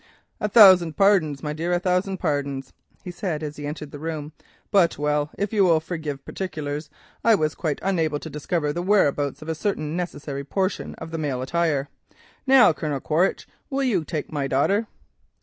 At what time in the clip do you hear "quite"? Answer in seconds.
7.53-7.77